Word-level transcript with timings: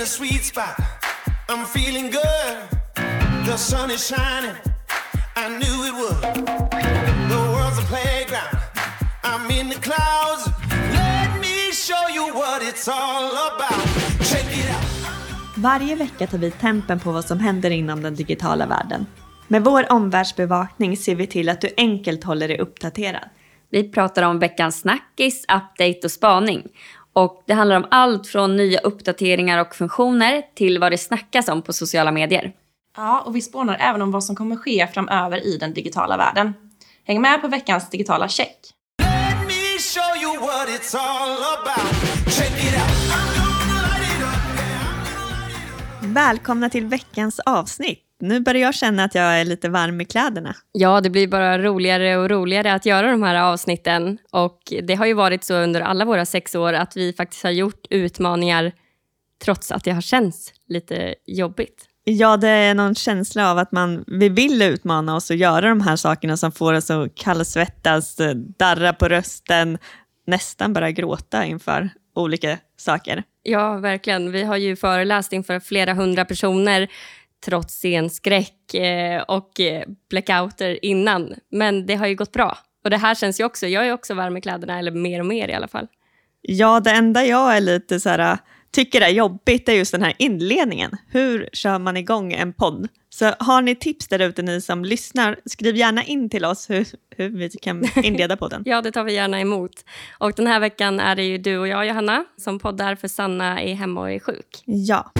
in 0.00 0.04
a 0.04 0.06
sweet 0.06 0.44
spot. 0.44 0.76
I'm 1.48 1.66
feeling 1.66 2.10
good. 2.10 2.56
The 3.46 3.56
sun 3.56 3.90
is 3.90 4.06
shining. 4.08 4.56
I 5.36 5.48
knew 5.48 5.76
it 5.88 5.94
would. 6.00 6.22
The 7.30 7.40
world's 7.52 7.78
a 7.78 7.86
playground. 7.92 8.56
I'm 9.24 9.50
in 9.60 9.68
the 9.68 9.80
clouds. 9.80 10.42
Let 10.92 11.40
me 11.40 11.72
show 11.72 12.04
you 12.14 12.34
what 12.34 12.62
it's 12.62 12.88
all 12.88 13.32
about. 13.48 13.84
Check 14.30 14.46
it 14.58 14.70
out. 14.70 14.84
Varje 15.56 15.94
vecka 15.94 16.26
tar 16.26 16.38
vi 16.38 16.50
tempen 16.50 17.00
på 17.00 17.12
vad 17.12 17.24
som 17.24 17.40
händer 17.40 17.70
inom 17.70 18.02
den 18.02 18.14
digitala 18.14 18.66
världen. 18.66 19.06
Med 19.48 19.64
vår 19.64 19.92
omvärldsbevakning 19.92 20.96
ser 20.96 21.14
vi 21.14 21.26
till 21.26 21.48
att 21.48 21.60
du 21.60 21.68
enkelt 21.76 22.24
håller 22.24 22.48
dig 22.48 22.58
uppdaterad. 22.58 23.28
Vi 23.70 23.90
pratar 23.90 24.22
om 24.22 24.38
veckans 24.38 24.80
snackis, 24.80 25.44
update 25.44 26.00
och 26.04 26.10
spaning. 26.10 26.62
Och 27.12 27.42
det 27.46 27.54
handlar 27.54 27.76
om 27.76 27.86
allt 27.90 28.26
från 28.26 28.56
nya 28.56 28.80
uppdateringar 28.80 29.60
och 29.60 29.74
funktioner 29.74 30.42
till 30.54 30.78
vad 30.78 30.92
det 30.92 30.98
snackas 30.98 31.48
om 31.48 31.62
på 31.62 31.72
sociala 31.72 32.12
medier. 32.12 32.52
Ja, 32.96 33.20
och 33.20 33.36
vi 33.36 33.42
spånar 33.42 33.76
även 33.80 34.02
om 34.02 34.10
vad 34.10 34.24
som 34.24 34.36
kommer 34.36 34.56
ske 34.56 34.86
framöver 34.94 35.46
i 35.46 35.56
den 35.56 35.74
digitala 35.74 36.16
världen. 36.16 36.54
Häng 37.04 37.20
med 37.20 37.40
på 37.40 37.48
veckans 37.48 37.90
digitala 37.90 38.28
check. 38.28 38.56
Välkomna 46.02 46.70
till 46.70 46.86
veckans 46.86 47.40
avsnitt. 47.40 48.09
Nu 48.20 48.40
börjar 48.40 48.62
jag 48.62 48.74
känna 48.74 49.04
att 49.04 49.14
jag 49.14 49.40
är 49.40 49.44
lite 49.44 49.68
varm 49.68 50.00
i 50.00 50.04
kläderna. 50.04 50.56
Ja, 50.72 51.00
det 51.00 51.10
blir 51.10 51.28
bara 51.28 51.58
roligare 51.58 52.16
och 52.16 52.30
roligare 52.30 52.74
att 52.74 52.86
göra 52.86 53.10
de 53.10 53.22
här 53.22 53.34
avsnitten. 53.34 54.18
Och 54.32 54.72
det 54.82 54.94
har 54.94 55.06
ju 55.06 55.14
varit 55.14 55.44
så 55.44 55.54
under 55.54 55.80
alla 55.80 56.04
våra 56.04 56.26
sex 56.26 56.54
år 56.54 56.72
att 56.72 56.96
vi 56.96 57.12
faktiskt 57.12 57.42
har 57.42 57.50
gjort 57.50 57.86
utmaningar 57.90 58.72
trots 59.44 59.72
att 59.72 59.84
det 59.84 59.90
har 59.90 60.00
känts 60.00 60.52
lite 60.68 61.14
jobbigt. 61.26 61.86
Ja, 62.04 62.36
det 62.36 62.48
är 62.48 62.74
någon 62.74 62.94
känsla 62.94 63.50
av 63.50 63.58
att 63.58 63.72
man, 63.72 64.04
vi 64.06 64.28
vill 64.28 64.62
utmana 64.62 65.16
oss 65.16 65.30
och 65.30 65.36
göra 65.36 65.68
de 65.68 65.80
här 65.80 65.96
sakerna 65.96 66.36
som 66.36 66.52
får 66.52 66.72
oss 66.72 66.90
att 66.90 67.14
kallsvettas, 67.14 68.16
darra 68.58 68.92
på 68.92 69.08
rösten, 69.08 69.78
nästan 70.26 70.72
börja 70.72 70.90
gråta 70.90 71.44
inför 71.44 71.90
olika 72.14 72.58
saker. 72.76 73.22
Ja, 73.42 73.76
verkligen. 73.76 74.32
Vi 74.32 74.44
har 74.44 74.56
ju 74.56 74.76
föreläst 74.76 75.32
inför 75.32 75.60
flera 75.60 75.94
hundra 75.94 76.24
personer 76.24 76.88
trots 77.44 77.74
scenskräck 77.74 78.74
eh, 78.74 79.22
och 79.22 79.60
eh, 79.60 79.84
blackouter 80.10 80.84
innan. 80.84 81.34
Men 81.50 81.86
det 81.86 81.94
har 81.94 82.06
ju 82.06 82.14
gått 82.14 82.32
bra. 82.32 82.58
Och 82.84 82.90
det 82.90 82.96
här 82.96 83.14
känns 83.14 83.40
ju 83.40 83.44
också, 83.44 83.66
jag 83.66 83.86
är 83.86 83.92
också 83.92 84.14
varm 84.14 84.36
i 84.36 84.40
kläderna, 84.40 84.78
eller 84.78 84.90
mer 84.90 85.20
och 85.20 85.26
mer 85.26 85.48
i 85.48 85.54
alla 85.54 85.68
fall. 85.68 85.86
Ja, 86.42 86.80
det 86.80 86.90
enda 86.90 87.24
jag 87.24 87.56
är 87.56 87.60
lite 87.60 88.00
så 88.00 88.08
här, 88.08 88.38
tycker 88.70 89.00
är 89.00 89.08
jobbigt 89.08 89.68
är 89.68 89.72
just 89.72 89.92
den 89.92 90.02
här 90.02 90.14
inledningen. 90.18 90.90
Hur 91.08 91.48
kör 91.52 91.78
man 91.78 91.96
igång 91.96 92.32
en 92.32 92.52
podd? 92.52 92.88
Så 93.08 93.34
har 93.38 93.62
ni 93.62 93.74
tips 93.74 94.08
där 94.08 94.18
ute, 94.18 94.42
ni 94.42 94.60
som 94.60 94.84
lyssnar, 94.84 95.36
skriv 95.44 95.76
gärna 95.76 96.04
in 96.04 96.30
till 96.30 96.44
oss 96.44 96.70
hur, 96.70 96.86
hur 97.16 97.28
vi 97.28 97.50
kan 97.50 97.84
inleda 98.04 98.36
podden. 98.36 98.62
Ja, 98.66 98.82
det 98.82 98.92
tar 98.92 99.04
vi 99.04 99.12
gärna 99.12 99.40
emot. 99.40 99.84
Och 100.18 100.32
den 100.36 100.46
här 100.46 100.60
veckan 100.60 101.00
är 101.00 101.16
det 101.16 101.24
ju 101.24 101.38
du 101.38 101.58
och 101.58 101.68
jag, 101.68 101.86
Johanna, 101.86 102.24
som 102.36 102.58
poddar 102.58 102.94
för 102.94 103.08
Sanna 103.08 103.62
är 103.62 103.74
hemma 103.74 104.00
och 104.00 104.10
är 104.10 104.18
sjuk. 104.18 104.62
Ja. 104.64 105.12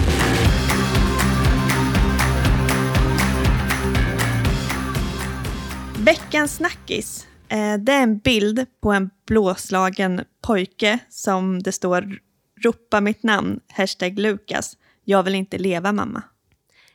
Veckans 6.05 6.55
snackis. 6.55 7.27
Eh, 7.49 7.77
det 7.77 7.91
är 7.91 8.03
en 8.03 8.17
bild 8.17 8.65
på 8.81 8.91
en 8.91 9.09
blåslagen 9.27 10.21
pojke 10.41 10.99
som 11.09 11.63
det 11.63 11.71
står 11.71 12.19
ropa 12.63 13.01
mitt 13.01 13.23
namn, 13.23 13.59
hashtag 13.67 14.19
Lukas. 14.19 14.77
Jag 15.03 15.23
vill 15.23 15.35
inte 15.35 15.57
leva 15.57 15.91
mamma. 15.91 16.23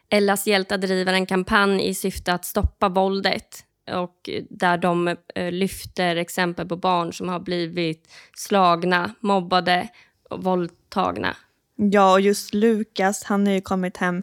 Ellas 0.08 0.46
hjältar 0.46 0.78
driver 0.78 1.12
en 1.12 1.26
kampanj 1.26 1.88
i 1.88 1.94
syfte 1.94 2.32
att 2.32 2.44
stoppa 2.44 2.88
våldet 2.88 3.64
och 3.92 4.30
där 4.50 4.78
de 4.78 5.08
eh, 5.34 5.52
lyfter 5.52 6.16
exempel 6.16 6.68
på 6.68 6.76
barn 6.76 7.12
som 7.12 7.28
har 7.28 7.40
blivit 7.40 8.08
slagna, 8.34 9.14
mobbade 9.20 9.88
och 10.30 10.44
våldtagna. 10.44 11.36
Ja, 11.76 12.12
och 12.12 12.20
just 12.20 12.54
Lukas, 12.54 13.24
han 13.24 13.46
har 13.46 13.54
ju 13.54 13.60
kommit 13.60 13.96
hem 13.96 14.22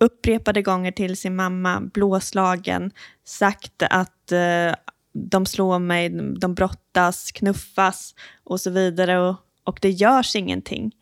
upprepade 0.00 0.62
gånger 0.62 0.92
till 0.92 1.16
sin 1.16 1.36
mamma, 1.36 1.80
blåslagen, 1.80 2.90
sagt 3.24 3.82
att 3.90 4.32
eh, 4.32 4.74
de 5.12 5.46
slår 5.46 5.78
mig, 5.78 6.08
de 6.40 6.54
brottas, 6.54 7.32
knuffas 7.32 8.14
och 8.44 8.60
så 8.60 8.70
vidare. 8.70 9.18
Och, 9.18 9.36
och 9.64 9.78
det 9.82 9.90
görs 9.90 10.36
ingenting. 10.36 10.92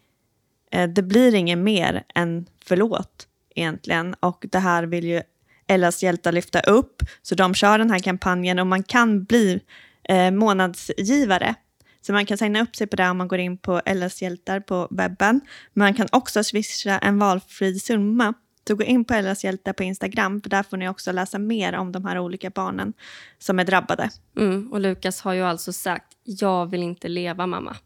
Eh, 0.73 0.89
det 0.89 1.03
blir 1.03 1.35
inget 1.35 1.59
mer 1.59 2.05
än 2.15 2.47
förlåt 2.65 3.27
egentligen. 3.55 4.15
Och 4.21 4.47
det 4.51 4.59
här 4.59 4.83
vill 4.83 5.05
ju 5.05 5.23
Ellas 5.67 6.03
hjältar 6.03 6.33
lyfta 6.33 6.61
upp. 6.61 7.03
Så 7.23 7.35
de 7.35 7.55
kör 7.55 7.79
den 7.79 7.91
här 7.91 7.99
kampanjen 7.99 8.59
och 8.59 8.67
man 8.67 8.83
kan 8.83 9.25
bli 9.25 9.61
eh, 10.09 10.31
månadsgivare. 10.31 11.55
Så 12.01 12.13
man 12.13 12.27
kan 12.27 12.39
signa 12.39 12.63
upp 12.63 12.77
sig 12.77 12.87
på 12.87 12.97
det 12.97 13.09
om 13.09 13.19
man 13.19 13.29
går 13.29 13.39
in 13.39 13.59
på 13.59 13.81
Ellas 13.87 14.23
hjältar 14.23 14.61
på 14.61 14.89
webben. 14.91 15.41
Man 15.73 15.95
kan 15.95 16.07
också 16.13 16.45
swisha 16.45 16.99
en 16.99 17.19
valfri 17.19 17.79
summa. 17.79 18.35
Så 18.69 18.75
gå 18.75 18.85
in 18.85 19.05
på 19.05 19.15
Ellas 19.15 19.45
hjältar 19.45 19.73
på 19.73 19.83
Instagram, 19.83 20.41
för 20.41 20.51
där 20.51 20.63
får 20.63 20.77
ni 20.77 20.89
också 20.89 21.13
läsa 21.13 21.39
mer 21.39 21.73
om 21.73 21.93
de 21.93 22.05
här 22.05 22.19
olika 22.19 22.51
barnen 22.51 22.93
som 23.39 23.59
är 23.59 23.65
drabbade. 23.65 24.11
Mm, 24.37 24.73
och 24.73 24.81
Lukas 24.81 25.21
har 25.21 25.33
ju 25.33 25.43
alltså 25.43 25.73
sagt 25.73 26.07
jag 26.25 26.67
vill 26.67 26.83
inte 26.83 27.09
leva 27.09 27.47
mamma 27.47 27.77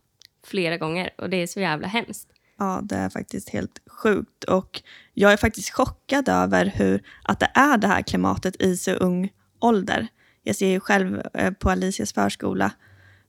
flera 0.47 0.77
gånger 0.77 1.11
och 1.19 1.31
det 1.31 1.37
är 1.37 1.47
så 1.47 1.61
jävla 1.61 1.89
hemskt. 1.89 2.29
Ja, 2.59 2.81
det 2.83 2.97
är 2.97 3.09
faktiskt 3.09 3.49
helt 3.49 3.81
sjukt. 3.87 4.45
Och 4.45 4.83
jag 5.15 5.33
är 5.33 5.37
faktiskt 5.37 5.71
chockad 5.71 6.29
över 6.29 6.67
hur, 6.67 7.03
att 7.23 7.41
det 7.41 7.51
är 7.55 7.79
det 7.79 7.87
här 7.87 8.03
klimatet 8.03 8.63
i 8.63 8.77
så 8.77 8.93
ung 8.93 9.33
ålder. 9.61 10.09
Jag 10.43 10.57
ser 10.57 10.69
ju 10.69 10.81
själv 10.81 11.23
eh, 11.35 11.51
på 11.53 11.71
Alicias 11.71 12.13
förskola 12.13 12.71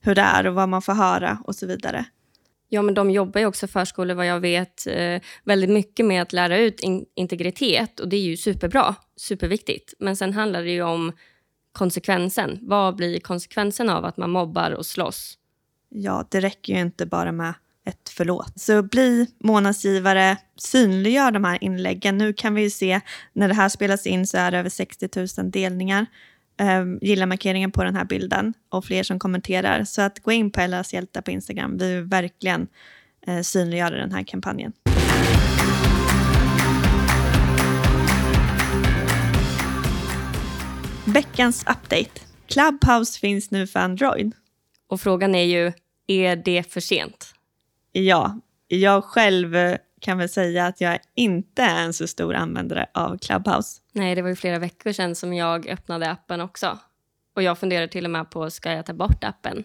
hur 0.02 0.16
det 0.16 0.22
är 0.22 0.48
och 0.48 0.56
vad 0.56 0.70
man 0.70 0.82
får 0.82 0.94
höra 0.94 1.38
och 1.46 1.56
så 1.56 1.68
vidare. 1.68 2.06
Ja, 2.70 2.82
men 2.82 2.94
de 2.94 3.12
jobbar 3.12 3.40
ju 3.40 3.46
också 3.46 3.68
förskolor 3.68 4.16
vad 4.16 4.26
jag 4.26 4.40
vet 4.40 4.88
eh, 4.88 5.22
väldigt 5.44 5.70
mycket 5.70 6.06
med 6.06 6.22
att 6.22 6.34
lära 6.34 6.58
ut 6.58 6.80
in 6.80 7.06
integritet 7.16 8.00
och 8.00 8.08
det 8.10 8.16
är 8.16 8.22
ju 8.22 8.38
superbra, 8.38 8.96
superviktigt. 9.16 9.94
Men 10.00 10.16
sen 10.16 10.34
handlar 10.34 10.64
det 10.64 10.72
ju 10.72 10.82
om 10.82 11.12
konsekvensen. 11.72 12.60
Vad 12.62 12.96
blir 12.96 13.20
konsekvensen 13.20 13.90
av 13.90 14.06
att 14.06 14.18
man 14.18 14.32
mobbar 14.32 14.72
och 14.72 14.86
slåss? 14.86 15.38
Ja, 15.90 16.28
det 16.32 16.40
räcker 16.40 16.74
ju 16.74 16.80
inte 16.80 17.06
bara 17.06 17.32
med 17.32 17.54
ett 17.86 18.10
förlåt. 18.10 18.60
Så 18.60 18.84
bli 18.84 19.28
månadsgivare, 19.40 20.38
synliggör 20.58 21.32
de 21.32 21.44
här 21.44 21.64
inläggen. 21.64 22.18
Nu 22.18 22.34
kan 22.34 22.56
vi 22.56 22.62
ju 22.62 22.70
se, 22.70 23.02
när 23.34 23.48
det 23.48 23.54
här 23.54 23.70
spelas 23.70 24.08
in 24.08 24.28
så 24.28 24.38
är 24.38 24.52
det 24.52 24.58
över 24.58 24.70
60 24.70 25.10
000 25.42 25.52
delningar. 25.52 26.06
Um, 26.62 27.00
gilla 27.02 27.26
markeringen 27.26 27.72
på 27.72 27.84
den 27.84 27.96
här 27.96 28.06
bilden 28.06 28.54
och 28.70 28.86
fler 28.86 29.04
som 29.04 29.20
kommenterar. 29.20 29.84
Så 29.84 30.02
att 30.02 30.20
gå 30.20 30.32
in 30.32 30.52
på 30.52 30.62
Ellas 30.62 30.94
hjältar 30.94 31.22
på 31.22 31.32
Instagram. 31.32 31.78
Vi 31.78 31.96
vill 31.96 32.04
verkligen 32.04 32.68
uh, 33.28 33.42
synliggöra 33.42 33.98
den 33.98 34.12
här 34.12 34.24
kampanjen. 34.24 34.74
Veckans 41.06 41.62
update. 41.62 42.22
Clubhouse 42.48 43.20
finns 43.20 43.52
nu 43.52 43.68
för 43.68 43.80
Android. 43.80 44.32
Och 44.88 45.02
frågan 45.02 45.36
är 45.36 45.44
ju, 45.44 45.72
är 46.08 46.36
det 46.36 46.74
för 46.74 46.80
sent? 46.80 47.34
Ja, 47.92 48.40
jag 48.68 49.04
själv 49.04 49.56
eh, 49.56 49.78
kan 50.00 50.18
väl 50.18 50.30
säga 50.30 50.66
att 50.66 50.82
jag 50.82 51.00
inte 51.16 51.62
är 51.62 51.84
en 51.84 51.94
så 51.94 52.08
stor 52.08 52.36
användare 52.36 52.86
av 52.94 53.18
Clubhouse. 53.18 53.80
Nej, 53.96 54.16
det 54.16 54.22
var 54.22 54.30
ju 54.30 54.36
flera 54.36 54.60
veckor 54.60 54.92
sedan 54.92 55.16
som 55.16 55.34
jag 55.34 55.68
öppnade 55.68 56.12
appen 56.12 56.42
också. 56.42 56.80
Och 57.36 57.44
jag 57.44 57.60
funderar 57.60 57.88
till 57.88 58.06
och 58.06 58.12
med 58.12 58.32
på, 58.32 58.50
ska 58.50 58.72
jag 58.72 58.86
ta 58.86 58.94
bort 58.94 59.24
appen? 59.24 59.64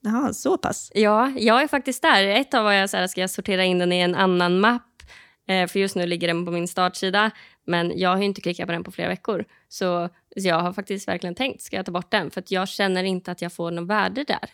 Jaha, 0.00 0.32
så 0.32 0.58
pass? 0.58 0.92
Ja, 0.94 1.32
jag 1.36 1.62
är 1.62 1.68
faktiskt 1.68 2.02
där. 2.02 2.26
Ett 2.26 2.50
tag 2.50 2.64
var 2.64 2.72
jag 2.72 2.90
så 2.90 2.96
här, 2.96 3.06
ska 3.06 3.20
jag 3.20 3.30
sortera 3.30 3.64
in 3.64 3.78
den 3.78 3.92
i 3.92 4.00
en 4.00 4.14
annan 4.14 4.60
mapp? 4.60 5.02
Eh, 5.48 5.66
för 5.66 5.78
just 5.80 5.96
nu 5.96 6.06
ligger 6.06 6.28
den 6.28 6.44
på 6.44 6.52
min 6.52 6.68
startsida. 6.68 7.30
Men 7.66 7.98
jag 7.98 8.10
har 8.10 8.18
ju 8.18 8.24
inte 8.24 8.40
klickat 8.40 8.66
på 8.66 8.72
den 8.72 8.84
på 8.84 8.90
flera 8.92 9.08
veckor. 9.08 9.44
Så, 9.68 10.08
så 10.36 10.48
jag 10.48 10.60
har 10.60 10.72
faktiskt 10.72 11.08
verkligen 11.08 11.34
tänkt, 11.34 11.62
ska 11.62 11.76
jag 11.76 11.86
ta 11.86 11.92
bort 11.92 12.10
den? 12.10 12.30
För 12.30 12.44
jag 12.46 12.68
känner 12.68 13.04
inte 13.04 13.32
att 13.32 13.42
jag 13.42 13.52
får 13.52 13.70
något 13.70 13.88
värde 13.88 14.24
där. 14.24 14.50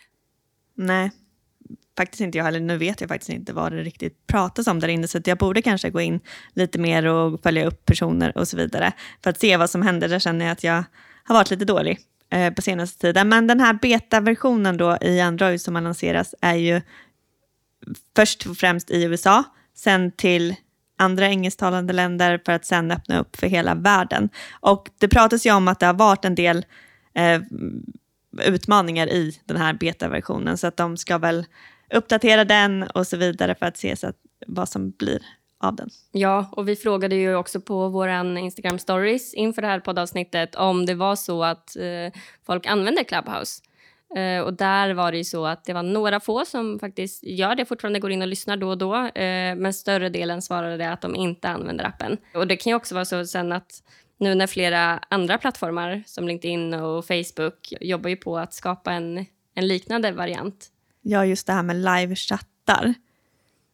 Nej, 0.73 1.11
faktiskt 1.97 2.21
inte 2.21 2.37
jag 2.37 2.45
heller. 2.45 2.59
Nu 2.59 2.77
vet 2.77 3.01
jag 3.01 3.09
faktiskt 3.09 3.29
inte 3.29 3.53
vad 3.53 3.71
det 3.71 3.83
riktigt 3.83 4.27
pratas 4.27 4.67
om 4.67 4.79
där 4.79 4.87
inne, 4.87 5.07
så 5.07 5.21
jag 5.25 5.37
borde 5.37 5.61
kanske 5.61 5.89
gå 5.89 6.01
in 6.01 6.19
lite 6.53 6.79
mer 6.79 7.05
och 7.05 7.41
följa 7.43 7.65
upp 7.65 7.85
personer 7.85 8.37
och 8.37 8.47
så 8.47 8.57
vidare 8.57 8.91
för 9.23 9.29
att 9.29 9.39
se 9.39 9.57
vad 9.57 9.69
som 9.69 9.81
händer. 9.81 10.07
Där 10.07 10.19
känner 10.19 10.45
jag 10.45 10.51
att 10.51 10.63
jag 10.63 10.83
har 11.23 11.35
varit 11.35 11.49
lite 11.49 11.65
dålig 11.65 11.99
eh, 12.29 12.53
på 12.53 12.61
senaste 12.61 12.99
tiden. 12.99 13.29
Men 13.29 13.47
den 13.47 13.59
här 13.59 13.73
betaversionen 13.73 14.77
då 14.77 14.97
i 15.01 15.21
Android 15.21 15.61
som 15.61 15.75
har 15.75 15.81
lanserats 15.81 16.35
är 16.41 16.55
ju 16.55 16.81
först 18.15 18.45
och 18.45 18.57
främst 18.57 18.91
i 18.91 19.03
USA, 19.03 19.43
sen 19.75 20.11
till 20.11 20.55
andra 20.97 21.27
engelsktalande 21.27 21.93
länder 21.93 22.41
för 22.45 22.51
att 22.51 22.65
sen 22.65 22.91
öppna 22.91 23.19
upp 23.19 23.35
för 23.35 23.47
hela 23.47 23.75
världen. 23.75 24.29
Och 24.51 24.89
det 24.99 25.07
pratas 25.07 25.45
ju 25.45 25.51
om 25.51 25.67
att 25.67 25.79
det 25.79 25.85
har 25.85 25.93
varit 25.93 26.25
en 26.25 26.35
del 26.35 26.65
eh, 27.13 27.41
utmaningar 28.43 29.07
i 29.07 29.39
den 29.45 29.57
här 29.57 29.73
betaversionen 29.73 30.57
så 30.57 30.67
att 30.67 30.77
de 30.77 30.97
ska 30.97 31.17
väl 31.17 31.45
uppdatera 31.93 32.45
den 32.45 32.83
och 32.83 33.07
så 33.07 33.17
vidare 33.17 33.55
för 33.55 33.65
att 33.65 33.77
se 33.77 33.95
så 33.95 34.07
att 34.07 34.15
vad 34.47 34.69
som 34.69 34.91
blir 34.91 35.21
av 35.59 35.75
den. 35.75 35.89
Ja, 36.11 36.49
och 36.51 36.67
vi 36.67 36.75
frågade 36.75 37.15
ju 37.15 37.35
också 37.35 37.61
på 37.61 37.89
vår 37.89 38.09
Instagram 38.37 38.79
stories 38.79 39.33
inför 39.33 39.61
det 39.61 39.67
här 39.67 39.79
poddavsnittet 39.79 40.55
om 40.55 40.85
det 40.85 40.95
var 40.95 41.15
så 41.15 41.43
att 41.43 41.75
eh, 41.75 42.21
folk 42.45 42.65
använder 42.65 43.03
Clubhouse. 43.03 43.61
Eh, 44.15 44.41
och 44.41 44.53
där 44.53 44.93
var 44.93 45.11
det 45.11 45.17
ju 45.17 45.23
så 45.23 45.45
att 45.45 45.65
det 45.65 45.73
var 45.73 45.83
några 45.83 46.19
få 46.19 46.45
som 46.45 46.79
faktiskt 46.79 47.23
gör 47.23 47.55
det, 47.55 47.65
fortfarande 47.65 47.99
går 47.99 48.11
in 48.11 48.21
och 48.21 48.27
lyssnar 48.27 48.57
då 48.57 48.69
och 48.69 48.77
då. 48.77 48.95
Eh, 48.95 49.55
men 49.55 49.73
större 49.73 50.09
delen 50.09 50.41
svarade 50.41 50.91
att 50.91 51.01
de 51.01 51.15
inte 51.15 51.49
använder 51.49 51.85
appen. 51.85 52.17
Och 52.35 52.47
det 52.47 52.57
kan 52.57 52.71
ju 52.71 52.75
också 52.75 52.95
vara 52.95 53.05
så 53.05 53.25
sen 53.25 53.51
att 53.51 53.71
nu 54.17 54.35
när 54.35 54.47
flera 54.47 54.99
andra 55.09 55.37
plattformar 55.37 56.03
som 56.05 56.27
LinkedIn 56.27 56.73
och 56.73 57.05
Facebook 57.05 57.73
jobbar 57.81 58.09
ju 58.09 58.15
på 58.15 58.37
att 58.37 58.53
skapa 58.53 58.91
en, 58.91 59.25
en 59.55 59.67
liknande 59.67 60.11
variant. 60.11 60.67
Ja, 61.01 61.25
just 61.25 61.47
det 61.47 61.53
här 61.53 61.63
med 61.63 61.75
live-chattar. 61.75 62.93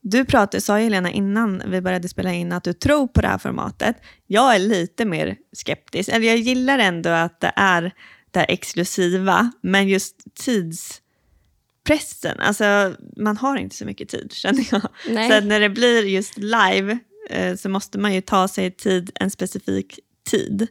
Du 0.01 0.25
pratade, 0.25 0.61
sa 0.61 0.77
Helena 0.77 1.11
innan 1.11 1.63
vi 1.67 1.81
började 1.81 2.09
spela 2.09 2.33
in 2.33 2.51
att 2.51 2.63
du 2.63 2.73
tror 2.73 3.07
på 3.07 3.21
det 3.21 3.27
här 3.27 3.37
formatet. 3.37 3.97
Jag 4.27 4.55
är 4.55 4.59
lite 4.59 5.05
mer 5.05 5.37
skeptisk. 5.53 6.09
Eller 6.09 6.27
jag 6.27 6.37
gillar 6.37 6.79
ändå 6.79 7.09
att 7.09 7.39
det 7.39 7.51
är 7.55 7.93
det 8.31 8.43
exklusiva, 8.43 9.51
men 9.61 9.87
just 9.87 10.15
tidspressen. 10.35 12.39
Alltså, 12.39 12.95
man 13.17 13.37
har 13.37 13.57
inte 13.57 13.75
så 13.75 13.85
mycket 13.85 14.09
tid, 14.09 14.31
känner 14.33 14.67
jag. 14.71 14.81
Nej. 15.09 15.29
Så 15.29 15.45
när 15.45 15.59
det 15.59 15.69
blir 15.69 16.03
just 16.03 16.37
live 16.37 16.97
eh, 17.29 17.55
så 17.55 17.69
måste 17.69 17.99
man 17.99 18.13
ju 18.13 18.21
ta 18.21 18.47
sig 18.47 18.71
tid 18.71 19.11
en 19.15 19.31
specifik 19.31 19.99
tid. 20.29 20.67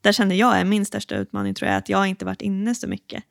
Där 0.00 0.12
känner 0.12 0.34
jag 0.34 0.60
är 0.60 0.64
min 0.64 0.86
största 0.86 1.16
utmaning, 1.16 1.54
tror 1.54 1.70
jag, 1.70 1.78
att 1.78 1.88
jag 1.88 2.06
inte 2.06 2.24
varit 2.24 2.42
inne 2.42 2.74
så 2.74 2.88
mycket. 2.88 3.24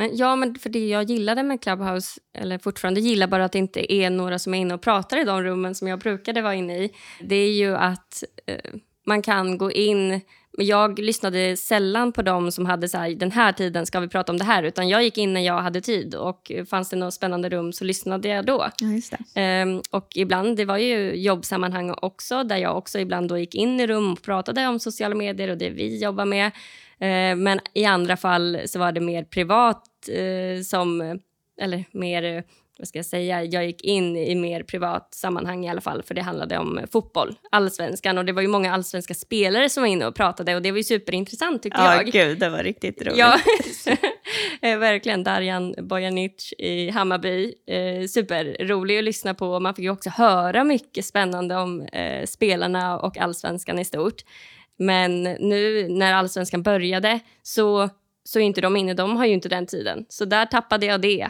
Men 0.00 0.16
ja, 0.16 0.36
men 0.36 0.54
för 0.54 0.70
det 0.70 0.88
jag 0.88 1.10
gillade 1.10 1.42
med 1.42 1.62
Clubhouse, 1.62 2.20
eller 2.34 2.58
fortfarande 2.58 3.00
gillar 3.00 3.26
bara 3.26 3.44
att 3.44 3.52
det 3.52 3.58
inte 3.58 3.92
är 3.92 4.10
några 4.10 4.38
som 4.38 4.54
är 4.54 4.58
inne 4.58 4.74
och 4.74 4.80
pratar 4.80 5.20
i 5.20 5.24
de 5.24 5.42
rummen 5.42 5.74
som 5.74 5.88
jag 5.88 5.98
brukade 5.98 6.42
vara 6.42 6.54
inne 6.54 6.78
i, 6.78 6.90
det 7.20 7.36
är 7.36 7.52
ju 7.52 7.76
att 7.76 8.24
eh, 8.46 8.72
man 9.06 9.22
kan 9.22 9.58
gå 9.58 9.72
in 9.72 10.20
jag 10.58 10.98
lyssnade 10.98 11.56
sällan 11.56 12.12
på 12.12 12.22
dem 12.22 12.52
som 12.52 12.66
hade 12.66 12.88
så 12.88 12.98
här, 12.98 13.10
den 13.10 13.32
här 13.32 13.52
tiden 13.52 13.86
ska 13.86 14.00
vi 14.00 14.08
prata 14.08 14.32
om 14.32 14.38
det 14.38 14.44
här, 14.44 14.62
utan 14.62 14.88
jag 14.88 15.02
gick 15.02 15.18
in 15.18 15.32
när 15.32 15.40
jag 15.40 15.62
hade 15.62 15.80
tid 15.80 16.14
och 16.14 16.52
fanns 16.70 16.90
det 16.90 16.96
något 16.96 17.14
spännande 17.14 17.48
rum 17.48 17.72
så 17.72 17.84
lyssnade 17.84 18.28
jag 18.28 18.46
då. 18.46 18.68
Ja. 18.80 19.18
Ehm, 19.34 19.80
och 19.90 20.08
ibland, 20.14 20.56
det 20.56 20.64
var 20.64 20.76
ju 20.78 21.14
jobbsammanhang 21.14 21.94
också, 22.02 22.44
där 22.44 22.56
jag 22.56 22.76
också 22.76 22.98
ibland 22.98 23.28
då 23.28 23.38
gick 23.38 23.54
in 23.54 23.80
i 23.80 23.86
rum 23.86 24.12
och 24.12 24.22
pratade 24.22 24.66
om 24.66 24.80
sociala 24.80 25.14
medier 25.14 25.48
och 25.50 25.58
det 25.58 25.70
vi 25.70 26.02
jobbar 26.02 26.24
med. 26.24 26.50
Ehm, 27.00 27.42
men 27.42 27.60
i 27.74 27.84
andra 27.84 28.16
fall 28.16 28.58
så 28.66 28.78
var 28.78 28.92
det 28.92 29.00
mer 29.00 29.24
privat 29.24 29.84
eh, 30.08 30.62
som, 30.62 31.20
eller 31.60 31.84
mer 31.92 32.44
vad 32.80 32.88
ska 32.88 32.98
jag 32.98 33.06
säga, 33.06 33.44
jag 33.44 33.66
gick 33.66 33.84
in 33.84 34.16
i 34.16 34.34
mer 34.34 34.62
privat 34.62 35.14
sammanhang 35.14 35.64
i 35.66 35.68
alla 35.68 35.80
fall, 35.80 36.02
för 36.02 36.14
det 36.14 36.22
handlade 36.22 36.58
om 36.58 36.80
fotboll, 36.92 37.34
allsvenskan, 37.50 38.18
och 38.18 38.24
det 38.24 38.32
var 38.32 38.42
ju 38.42 38.48
många 38.48 38.72
allsvenska 38.74 39.14
spelare 39.14 39.68
som 39.68 39.82
var 39.82 39.88
inne 39.88 40.06
och 40.06 40.14
pratade 40.14 40.54
och 40.54 40.62
det 40.62 40.70
var 40.70 40.78
ju 40.78 40.84
superintressant 40.84 41.62
tyckte 41.62 41.80
Ja, 41.80 41.94
jag. 41.94 42.06
gud, 42.06 42.38
det 42.38 42.48
var 42.48 42.62
riktigt 42.62 43.02
roligt. 43.02 43.18
Ja, 43.18 43.38
eh, 44.62 44.78
verkligen. 44.78 45.24
Darjan 45.24 45.74
Bojanic 45.78 46.54
i 46.58 46.90
Hammarby. 46.90 47.54
Eh, 47.66 48.06
superrolig 48.06 48.98
att 48.98 49.04
lyssna 49.04 49.34
på. 49.34 49.60
Man 49.60 49.74
fick 49.74 49.82
ju 49.82 49.90
också 49.90 50.10
höra 50.10 50.64
mycket 50.64 51.04
spännande 51.04 51.56
om 51.56 51.80
eh, 51.82 52.26
spelarna 52.26 52.98
och 52.98 53.18
allsvenskan 53.18 53.78
i 53.78 53.84
stort. 53.84 54.22
Men 54.80 55.22
nu 55.22 55.88
när 55.88 56.12
allsvenskan 56.12 56.62
började 56.62 57.20
så, 57.42 57.88
så 58.24 58.38
är 58.38 58.42
inte 58.42 58.60
de 58.60 58.76
inne. 58.76 58.94
De 58.94 59.16
har 59.16 59.26
ju 59.26 59.32
inte 59.32 59.48
den 59.48 59.66
tiden. 59.66 60.04
Så 60.08 60.24
där 60.24 60.46
tappade 60.46 60.86
jag 60.86 61.00
det. 61.00 61.28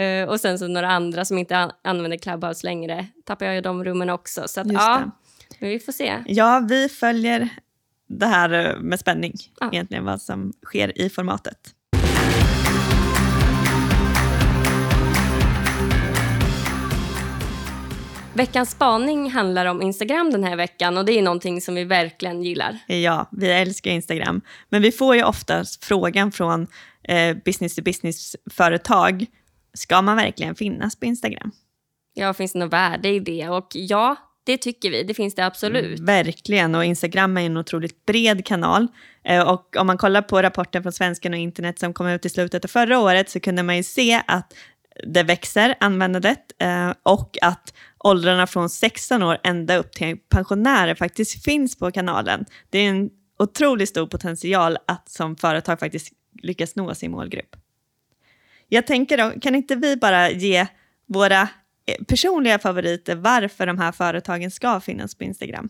Uh, 0.00 0.28
och 0.28 0.40
sen 0.40 0.58
så 0.58 0.68
några 0.68 0.88
andra 0.88 1.24
som 1.24 1.38
inte 1.38 1.56
an 1.56 1.70
använder 1.84 2.16
Clubhouse 2.16 2.66
längre 2.66 3.06
tappar 3.24 3.46
jag 3.46 3.54
ju 3.54 3.60
de 3.60 3.84
rummen 3.84 4.10
också. 4.10 4.42
Så 4.46 4.60
att, 4.60 4.72
ja, 4.72 5.10
men 5.58 5.70
vi 5.70 5.78
får 5.78 5.92
se. 5.92 6.22
Ja, 6.26 6.66
vi 6.68 6.88
följer 6.88 7.48
det 8.06 8.26
här 8.26 8.52
eh, 8.52 8.80
med 8.80 9.00
spänning, 9.00 9.32
ja. 9.60 9.70
egentligen 9.72 10.04
vad 10.04 10.22
som 10.22 10.52
sker 10.64 10.98
i 11.00 11.10
formatet. 11.10 11.58
Veckans 18.34 18.70
spaning 18.70 19.30
handlar 19.30 19.66
om 19.66 19.82
Instagram 19.82 20.30
den 20.30 20.44
här 20.44 20.56
veckan 20.56 20.96
och 20.96 21.04
det 21.04 21.18
är 21.18 21.22
någonting 21.22 21.60
som 21.60 21.74
vi 21.74 21.84
verkligen 21.84 22.42
gillar. 22.42 22.78
Ja, 22.86 23.28
vi 23.32 23.50
älskar 23.50 23.90
Instagram. 23.90 24.40
Men 24.68 24.82
vi 24.82 24.92
får 24.92 25.16
ju 25.16 25.24
ofta 25.24 25.64
frågan 25.80 26.32
från 26.32 26.66
eh, 27.02 27.36
business 27.44 27.74
to 27.74 27.82
business-företag 27.82 29.26
Ska 29.74 30.02
man 30.02 30.16
verkligen 30.16 30.54
finnas 30.54 30.96
på 30.96 31.06
Instagram? 31.06 31.50
Ja, 32.14 32.34
finns 32.34 32.52
det 32.52 32.58
något 32.58 32.72
värde 32.72 33.08
i 33.08 33.20
det? 33.20 33.48
Och 33.48 33.66
ja, 33.72 34.16
det 34.44 34.56
tycker 34.56 34.90
vi. 34.90 35.02
Det 35.02 35.14
finns 35.14 35.34
det 35.34 35.46
absolut. 35.46 35.98
Mm, 35.98 36.04
verkligen, 36.04 36.74
och 36.74 36.84
Instagram 36.84 37.36
är 37.36 37.46
en 37.46 37.56
otroligt 37.56 38.06
bred 38.06 38.46
kanal. 38.46 38.88
Eh, 39.24 39.48
och 39.48 39.76
om 39.76 39.86
man 39.86 39.98
kollar 39.98 40.22
på 40.22 40.42
rapporten 40.42 40.82
från 40.82 40.92
Svensken 40.92 41.32
och 41.32 41.38
internet 41.38 41.78
som 41.78 41.92
kom 41.92 42.06
ut 42.06 42.26
i 42.26 42.28
slutet 42.28 42.64
av 42.64 42.68
förra 42.68 42.98
året 42.98 43.30
så 43.30 43.40
kunde 43.40 43.62
man 43.62 43.76
ju 43.76 43.82
se 43.82 44.22
att 44.26 44.54
det 45.02 45.22
växer, 45.22 45.74
användandet, 45.80 46.52
eh, 46.58 46.92
och 47.02 47.38
att 47.42 47.74
åldrarna 47.98 48.46
från 48.46 48.70
16 48.70 49.22
år 49.22 49.38
ända 49.42 49.76
upp 49.76 49.92
till 49.92 50.16
pensionärer 50.28 50.94
faktiskt 50.94 51.44
finns 51.44 51.78
på 51.78 51.90
kanalen. 51.90 52.44
Det 52.70 52.78
är 52.78 52.90
en 52.90 53.10
otroligt 53.38 53.88
stor 53.88 54.06
potential 54.06 54.78
att 54.86 55.08
som 55.08 55.36
företag 55.36 55.80
faktiskt 55.80 56.12
lyckas 56.42 56.76
nå 56.76 56.94
sin 56.94 57.10
målgrupp. 57.10 57.56
Jag 58.68 58.86
tänker 58.86 59.18
då, 59.18 59.40
kan 59.40 59.54
inte 59.54 59.76
vi 59.76 59.96
bara 59.96 60.30
ge 60.30 60.66
våra 61.06 61.42
eh, 61.86 62.04
personliga 62.08 62.58
favoriter 62.58 63.16
varför 63.16 63.66
de 63.66 63.78
här 63.78 63.92
företagen 63.92 64.50
ska 64.50 64.80
finnas 64.80 65.14
på 65.14 65.24
Instagram? 65.24 65.68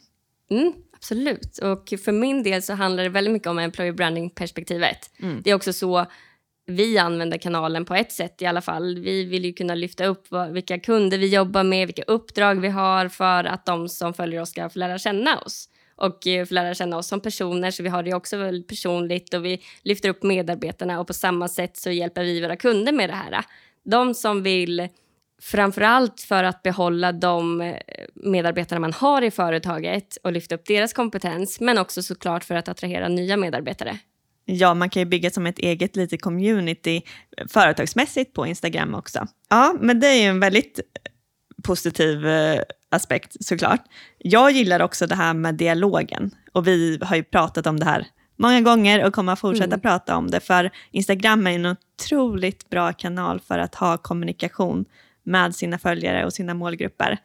Mm, 0.50 0.72
absolut. 0.96 1.58
Och 1.58 1.92
för 2.04 2.12
min 2.12 2.42
del 2.42 2.62
så 2.62 2.72
handlar 2.72 3.02
det 3.02 3.08
väldigt 3.08 3.32
mycket 3.32 3.48
om 3.48 3.58
employer 3.58 3.92
branding-perspektivet. 3.92 5.10
Mm. 5.22 5.40
Det 5.44 5.50
är 5.50 5.54
också 5.54 5.72
så 5.72 6.06
vi 6.66 6.98
använder 6.98 7.38
kanalen 7.38 7.84
på 7.84 7.94
ett 7.94 8.12
sätt 8.12 8.42
i 8.42 8.46
alla 8.46 8.60
fall. 8.60 8.98
Vi 8.98 9.24
vill 9.24 9.44
ju 9.44 9.52
kunna 9.52 9.74
lyfta 9.74 10.06
upp 10.06 10.30
vad, 10.30 10.52
vilka 10.52 10.78
kunder 10.78 11.18
vi 11.18 11.34
jobbar 11.34 11.62
med, 11.62 11.86
vilka 11.86 12.02
uppdrag 12.02 12.60
vi 12.60 12.68
har 12.68 13.08
för 13.08 13.44
att 13.44 13.66
de 13.66 13.88
som 13.88 14.14
följer 14.14 14.40
oss 14.40 14.50
ska 14.50 14.68
få 14.68 14.78
lära 14.78 14.98
känna 14.98 15.38
oss 15.38 15.68
och 15.96 16.26
eh, 16.26 16.46
få 16.46 16.54
lära 16.54 16.74
känna 16.74 16.96
oss 16.96 17.08
som 17.08 17.20
personer. 17.20 17.70
Så 17.70 17.82
vi 17.82 17.88
har 17.88 18.02
det 18.02 18.14
också 18.14 18.36
väldigt 18.36 18.68
personligt 18.68 19.34
och 19.34 19.44
vi 19.44 19.62
lyfter 19.82 20.08
upp 20.08 20.22
medarbetarna 20.22 21.00
och 21.00 21.06
på 21.06 21.14
samma 21.14 21.48
sätt 21.48 21.76
så 21.76 21.90
hjälper 21.90 22.24
vi 22.24 22.40
våra 22.40 22.56
kunder 22.56 22.92
med 22.92 23.10
det 23.10 23.14
här. 23.14 23.44
De 23.84 24.14
som 24.14 24.42
vill 24.42 24.88
framförallt 25.42 26.20
för 26.20 26.44
att 26.44 26.62
behålla 26.62 27.12
de 27.12 27.60
eh, 27.60 27.76
medarbetare 28.14 28.78
man 28.80 28.92
har 28.92 29.22
i 29.22 29.30
företaget 29.30 30.16
och 30.16 30.32
lyfta 30.32 30.54
upp 30.54 30.66
deras 30.66 30.92
kompetens, 30.92 31.60
men 31.60 31.78
också 31.78 32.02
såklart 32.02 32.44
för 32.44 32.54
att 32.54 32.68
attrahera 32.68 33.08
nya 33.08 33.36
medarbetare. 33.36 33.98
Ja, 34.44 34.74
man 34.74 34.90
kan 34.90 35.00
ju 35.02 35.06
bygga 35.06 35.30
som 35.30 35.46
ett 35.46 35.58
eget 35.58 35.96
litet 35.96 36.22
community 36.22 37.02
eh, 37.36 37.46
företagsmässigt 37.48 38.32
på 38.32 38.46
Instagram 38.46 38.94
också. 38.94 39.26
Ja, 39.48 39.76
men 39.80 40.00
det 40.00 40.06
är 40.06 40.22
ju 40.22 40.28
en 40.28 40.40
väldigt 40.40 40.80
positiv 41.62 42.26
aspekt 42.90 43.44
såklart. 43.44 43.80
Jag 44.18 44.50
gillar 44.50 44.80
också 44.80 45.06
det 45.06 45.14
här 45.14 45.34
med 45.34 45.54
dialogen 45.54 46.30
och 46.52 46.66
vi 46.66 46.98
har 47.02 47.16
ju 47.16 47.22
pratat 47.22 47.66
om 47.66 47.80
det 47.80 47.84
här 47.84 48.06
många 48.36 48.60
gånger 48.60 49.06
och 49.06 49.14
kommer 49.14 49.32
att 49.32 49.40
fortsätta 49.40 49.64
mm. 49.64 49.80
prata 49.80 50.16
om 50.16 50.30
det 50.30 50.40
för 50.40 50.70
Instagram 50.90 51.46
är 51.46 51.50
en 51.50 51.66
otroligt 51.66 52.70
bra 52.70 52.92
kanal 52.92 53.40
för 53.40 53.58
att 53.58 53.74
ha 53.74 53.96
kommunikation 53.96 54.84
med 55.22 55.54
sina 55.54 55.78
följare 55.78 56.24
och 56.26 56.32
sina 56.32 56.54
målgrupper 56.54 57.18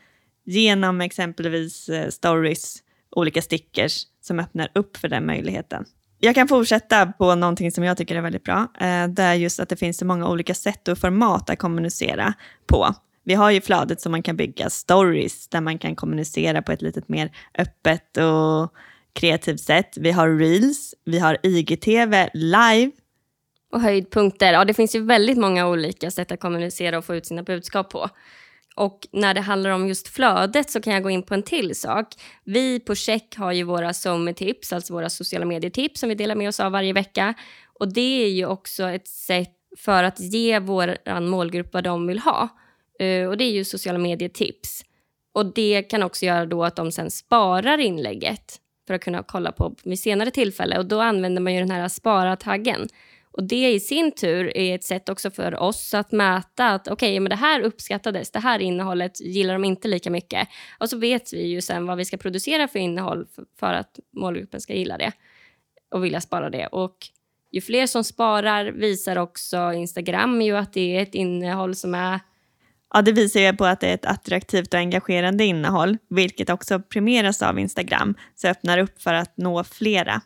genom 0.46 1.02
exempelvis 1.02 1.90
eh, 1.90 2.10
stories, 2.10 2.78
olika 3.12 3.42
stickers 3.42 4.04
som 4.22 4.40
öppnar 4.40 4.72
upp 4.76 4.98
för 4.98 5.08
den 5.08 5.26
möjligheten. 5.26 5.86
Jag 6.20 6.36
kan 6.36 6.48
fortsätta 6.48 7.06
på 7.06 7.36
någonting 7.36 7.72
som 7.72 7.84
jag 7.84 7.98
tycker 7.98 8.16
är 8.16 8.22
väldigt 8.22 8.44
bra. 8.44 8.68
Eh, 8.80 9.08
det 9.08 9.24
är 9.24 9.34
just 9.34 9.60
att 9.60 9.70
det 9.70 9.76
finns 9.76 9.98
så 9.98 10.06
många 10.06 10.30
olika 10.30 10.54
sätt 10.54 10.88
och 10.88 10.98
format 10.98 11.50
att 11.50 11.60
kommunicera 11.60 12.34
på. 12.68 12.96
Vi 13.24 13.34
har 13.34 13.52
ju 13.52 13.62
flödet 13.62 14.02
som 14.02 14.12
man 14.12 14.24
kan 14.24 14.38
bygga 14.38 14.70
stories 14.70 15.48
där 15.48 15.62
man 15.62 15.78
kan 15.78 15.96
kommunicera 15.96 16.62
på 16.62 16.72
ett 16.72 16.82
lite 16.82 17.02
mer 17.08 17.32
öppet 17.58 18.18
och 18.18 18.74
kreativt 19.14 19.60
sätt. 19.60 19.98
Vi 19.98 20.12
har 20.12 20.38
reels, 20.38 20.96
vi 21.06 21.20
har 21.20 21.38
IGTV 21.44 22.30
live. 22.34 22.92
Och 23.72 23.82
höjdpunkter. 23.82 24.54
Ja, 24.54 24.66
det 24.66 24.74
finns 24.74 24.96
ju 24.96 25.06
väldigt 25.06 25.38
många 25.38 25.68
olika 25.68 26.12
sätt 26.12 26.32
att 26.32 26.40
kommunicera 26.40 26.98
och 26.98 27.06
få 27.06 27.16
ut 27.16 27.26
sina 27.26 27.44
budskap 27.44 27.90
på. 27.90 28.10
Och 28.79 29.07
när 29.12 29.33
det 29.33 29.41
handlar 29.41 29.69
om 29.69 29.88
just 29.88 30.07
flödet 30.07 30.69
så 30.69 30.81
kan 30.81 30.93
jag 30.93 31.03
gå 31.03 31.09
in 31.09 31.24
på 31.24 31.33
en 31.33 31.43
till 31.43 31.75
sak. 31.75 32.07
Vi 32.43 32.79
på 32.79 32.95
Check 32.95 33.36
har 33.36 33.51
ju 33.51 33.63
våra 33.63 33.93
SoMe-tips, 33.93 34.74
alltså 34.74 34.93
våra 34.93 35.09
sociala 35.09 35.45
medietips 35.45 36.00
som 36.00 36.09
vi 36.09 36.15
delar 36.15 36.36
med 36.36 36.50
oss 36.50 36.59
av 36.59 36.71
varje 36.71 36.93
vecka. 36.93 37.33
Och 37.79 37.93
det 37.93 38.24
är 38.24 38.29
ju 38.29 38.45
också 38.45 38.83
ett 38.83 39.07
sätt 39.07 39.55
för 39.77 40.03
att 40.03 40.19
ge 40.19 40.59
vår 40.59 41.19
målgrupp 41.19 41.74
vad 41.74 41.83
de 41.83 42.07
vill 42.07 42.19
ha. 42.19 42.48
Uh, 43.01 43.27
och 43.27 43.38
det 43.38 43.43
är 43.43 43.51
ju 43.51 43.65
sociala 43.65 44.00
medietips. 44.00 44.81
Och 45.33 45.53
det 45.53 45.83
kan 45.83 46.03
också 46.03 46.25
göra 46.25 46.45
då 46.45 46.63
att 46.63 46.75
de 46.75 46.91
sen 46.91 47.12
sparar 47.12 47.77
inlägget 47.77 48.57
för 48.88 48.93
att 48.93 49.01
kunna 49.01 49.24
kolla 49.24 49.51
på 49.51 49.75
vid 49.83 50.00
senare 50.00 50.31
tillfälle. 50.31 50.77
Och 50.77 50.86
då 50.86 51.01
använder 51.01 51.41
man 51.41 51.53
ju 51.53 51.59
den 51.59 51.71
här 51.71 51.88
spara-taggen. 51.88 52.88
Och 53.31 53.43
det 53.43 53.71
i 53.71 53.79
sin 53.79 54.12
tur 54.12 54.57
är 54.57 54.75
ett 54.75 54.83
sätt 54.83 55.09
också 55.09 55.31
för 55.31 55.55
oss 55.59 55.93
att 55.93 56.12
mäta 56.12 56.69
att 56.69 56.88
okej, 56.88 56.93
okay, 56.93 57.19
men 57.19 57.29
det 57.29 57.36
här 57.36 57.62
uppskattades, 57.62 58.31
det 58.31 58.39
här 58.39 58.59
innehållet 58.59 59.21
gillar 59.21 59.53
de 59.53 59.65
inte 59.65 59.88
lika 59.88 60.09
mycket. 60.09 60.48
Och 60.79 60.89
så 60.89 60.98
vet 60.98 61.33
vi 61.33 61.48
ju 61.48 61.62
sen 61.62 61.86
vad 61.86 61.98
vi 61.98 62.05
ska 62.05 62.17
producera 62.17 62.67
för 62.67 62.79
innehåll 62.79 63.27
för 63.59 63.74
att 63.74 64.00
målgruppen 64.13 64.62
ska 64.62 64.74
gilla 64.74 64.98
det 64.98 65.12
och 65.91 66.03
vilja 66.03 66.21
spara 66.21 66.50
det. 66.50 66.67
Och 66.67 66.95
ju 67.51 67.62
fler 67.62 67.88
som 67.88 68.03
sparar 68.03 68.65
visar 68.65 69.17
också 69.17 69.74
Instagram 69.74 70.41
ju 70.41 70.57
att 70.57 70.74
det 70.74 70.98
är 70.98 71.01
ett 71.01 71.15
innehåll 71.15 71.75
som 71.75 71.95
är 71.95 72.19
Ja, 72.93 73.01
det 73.01 73.12
visar 73.12 73.39
ju 73.39 73.53
på 73.53 73.65
att 73.65 73.79
det 73.79 73.88
är 73.88 73.93
ett 73.93 74.05
attraktivt 74.05 74.74
och 74.74 74.79
engagerande 74.79 75.43
innehåll, 75.43 75.98
vilket 76.09 76.50
också 76.50 76.79
premieras 76.79 77.41
av 77.41 77.59
Instagram, 77.59 78.15
så 78.36 78.48
öppnar 78.48 78.77
upp 78.77 79.01
för 79.01 79.13
att 79.13 79.38
nå 79.38 79.63
flera. 79.63 80.21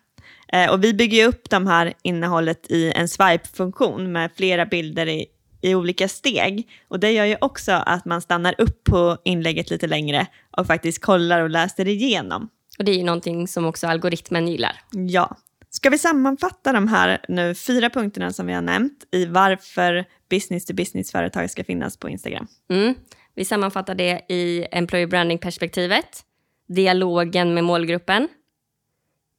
Eh, 0.53 0.71
och 0.71 0.83
vi 0.83 0.93
bygger 0.93 1.27
upp 1.27 1.49
de 1.49 1.67
här 1.67 1.93
innehållet 2.01 2.71
i 2.71 2.91
en 2.95 3.07
swipe-funktion 3.07 4.11
med 4.11 4.31
flera 4.35 4.65
bilder 4.65 5.07
i, 5.07 5.25
i 5.61 5.75
olika 5.75 6.07
steg. 6.07 6.69
Och 6.87 6.99
det 6.99 7.11
gör 7.11 7.25
ju 7.25 7.37
också 7.41 7.71
att 7.71 8.05
man 8.05 8.21
stannar 8.21 8.55
upp 8.57 8.83
på 8.83 9.17
inlägget 9.23 9.69
lite 9.69 9.87
längre 9.87 10.27
och 10.57 10.67
faktiskt 10.67 11.01
kollar 11.01 11.41
och 11.41 11.49
läser 11.49 11.87
igenom. 11.87 12.49
Och 12.77 12.85
det 12.85 12.91
är 12.91 12.95
ju 12.95 13.03
någonting 13.03 13.47
som 13.47 13.65
också 13.65 13.87
algoritmen 13.87 14.47
gillar. 14.47 14.81
Ja. 14.91 15.37
Ska 15.69 15.89
vi 15.89 15.97
sammanfatta 15.97 16.73
de 16.73 16.87
här 16.87 17.25
nu 17.27 17.55
fyra 17.55 17.89
punkterna 17.89 18.33
som 18.33 18.47
vi 18.47 18.53
har 18.53 18.61
nämnt 18.61 19.07
i 19.11 19.25
varför 19.25 20.05
business-to-business-företag 20.29 21.49
ska 21.49 21.63
finnas 21.63 21.97
på 21.97 22.09
Instagram? 22.09 22.47
Mm. 22.69 22.95
Vi 23.35 23.45
sammanfattar 23.45 23.95
det 23.95 24.21
i 24.29 24.67
employer 24.71 25.07
branding-perspektivet, 25.07 26.23
dialogen 26.67 27.53
med 27.53 27.63
målgruppen, 27.63 28.27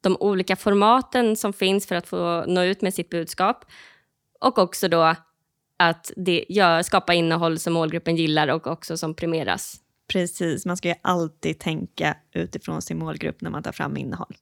de 0.04 0.16
olika 0.20 0.56
formaten 0.56 1.36
som 1.36 1.52
finns 1.52 1.86
för 1.86 1.94
att 1.94 2.06
få 2.06 2.44
nå 2.46 2.62
ut 2.62 2.82
med 2.82 2.94
sitt 2.94 3.10
budskap 3.10 3.64
och 4.40 4.58
också 4.58 4.88
då 4.88 5.14
att 5.78 6.12
det 6.16 6.44
gör, 6.48 6.82
skapa 6.82 7.14
innehåll 7.14 7.58
som 7.58 7.72
målgruppen 7.72 8.16
gillar 8.16 8.48
och 8.48 8.66
också 8.66 8.96
som 8.96 9.14
premieras. 9.14 9.80
Precis, 10.12 10.66
man 10.66 10.76
ska 10.76 10.88
ju 10.88 10.94
alltid 11.02 11.58
tänka 11.58 12.16
utifrån 12.34 12.82
sin 12.82 12.98
målgrupp 12.98 13.40
när 13.40 13.50
man 13.50 13.62
tar 13.62 13.72
fram 13.72 13.96
innehåll. 13.96 14.36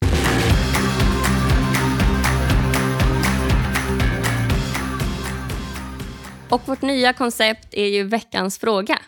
Och 6.48 6.68
vårt 6.68 6.82
nya 6.82 7.12
koncept 7.12 7.74
är 7.74 7.86
ju 7.86 8.02
veckans 8.02 8.58
fråga. 8.58 8.98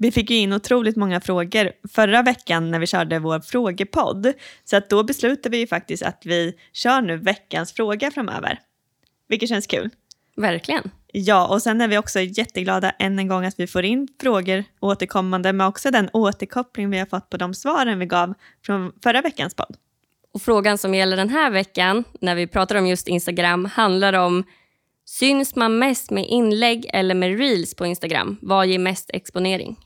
Vi 0.00 0.12
fick 0.12 0.30
ju 0.30 0.36
in 0.36 0.52
otroligt 0.52 0.96
många 0.96 1.20
frågor 1.20 1.72
förra 1.88 2.22
veckan 2.22 2.70
när 2.70 2.78
vi 2.78 2.86
körde 2.86 3.18
vår 3.18 3.40
frågepodd. 3.40 4.32
Så 4.64 4.76
att 4.76 4.90
då 4.90 5.02
beslutade 5.02 5.48
vi 5.48 5.58
ju 5.58 5.66
faktiskt 5.66 6.02
att 6.02 6.22
vi 6.24 6.54
kör 6.72 7.00
nu 7.00 7.16
veckans 7.16 7.72
fråga 7.72 8.10
framöver. 8.10 8.58
Vilket 9.28 9.48
känns 9.48 9.66
kul. 9.66 9.90
Verkligen. 10.36 10.90
Ja, 11.12 11.46
och 11.46 11.62
sen 11.62 11.80
är 11.80 11.88
vi 11.88 11.98
också 11.98 12.20
jätteglada 12.20 12.90
än 12.90 13.18
en 13.18 13.28
gång 13.28 13.44
att 13.44 13.60
vi 13.60 13.66
får 13.66 13.84
in 13.84 14.08
frågor 14.20 14.64
återkommande, 14.80 15.52
men 15.52 15.66
också 15.66 15.90
den 15.90 16.10
återkoppling 16.12 16.90
vi 16.90 16.98
har 16.98 17.06
fått 17.06 17.30
på 17.30 17.36
de 17.36 17.54
svaren 17.54 17.98
vi 17.98 18.06
gav 18.06 18.34
från 18.66 18.92
förra 19.02 19.22
veckans 19.22 19.54
podd. 19.54 19.76
Och 20.34 20.42
frågan 20.42 20.78
som 20.78 20.94
gäller 20.94 21.16
den 21.16 21.28
här 21.30 21.50
veckan, 21.50 22.04
när 22.20 22.34
vi 22.34 22.46
pratar 22.46 22.76
om 22.76 22.86
just 22.86 23.08
Instagram, 23.08 23.64
handlar 23.64 24.12
om 24.12 24.44
Syns 25.04 25.56
man 25.56 25.78
mest 25.78 26.10
med 26.10 26.26
inlägg 26.26 26.90
eller 26.92 27.14
med 27.14 27.38
reels 27.38 27.74
på 27.74 27.86
Instagram? 27.86 28.36
Vad 28.42 28.66
ger 28.66 28.78
mest 28.78 29.10
exponering? 29.12 29.76